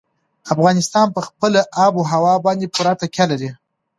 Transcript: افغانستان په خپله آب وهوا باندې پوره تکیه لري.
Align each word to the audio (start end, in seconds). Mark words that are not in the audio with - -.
افغانستان 0.53 1.07
په 1.15 1.21
خپله 1.27 1.59
آب 1.85 1.93
وهوا 1.97 2.35
باندې 2.45 2.71
پوره 2.73 2.93
تکیه 3.01 3.25
لري. 3.31 3.49